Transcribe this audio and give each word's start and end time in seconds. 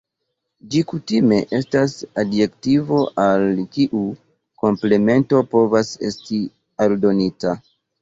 Ĝi 0.71 0.79
kutime 0.91 1.37
estas 1.57 1.93
adjektivo 2.23 3.03
al 3.27 3.47
kiu 3.77 4.03
komplemento 4.65 5.45
povas 5.55 5.97
esti 6.13 6.45
aldonita. 6.89 7.59